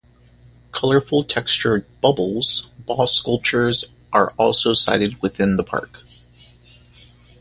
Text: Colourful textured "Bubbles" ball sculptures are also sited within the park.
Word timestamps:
Colourful 0.71 1.25
textured 1.25 1.85
"Bubbles" 2.01 2.65
ball 2.87 3.05
sculptures 3.05 3.85
are 4.11 4.31
also 4.35 4.73
sited 4.73 5.21
within 5.21 5.57
the 5.57 5.63
park. 5.63 5.99